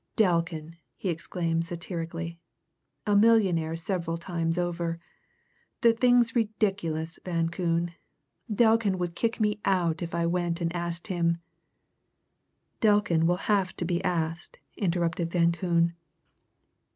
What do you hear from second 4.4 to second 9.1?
over! The thing's ridiculous, Van Koon! Delkin